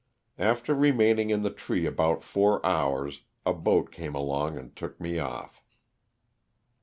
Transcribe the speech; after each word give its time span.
After 0.39 0.73
remaining 0.73 1.29
in 1.29 1.43
the 1.43 1.51
tree 1.53 1.85
about 1.85 2.23
four 2.23 2.65
hours, 2.65 3.21
a 3.45 3.53
boat 3.53 3.91
came 3.91 4.15
along 4.15 4.57
and 4.57 4.75
took 4.75 4.99
me 4.99 5.21
olT. 5.21 5.51